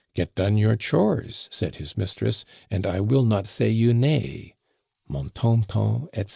Get 0.15 0.33
done 0.33 0.57
your 0.57 0.75
chores,' 0.77 1.47
said 1.51 1.75
his 1.75 1.95
mistress,' 1.95 2.43
and 2.71 2.87
I 2.87 3.01
will 3.01 3.21
not 3.23 3.45
say 3.45 3.69
you 3.69 3.93
nay': 3.93 4.55
Mon 5.07 5.29
ton 5.29 5.61
ton, 5.67 6.07
etc. 6.13 6.29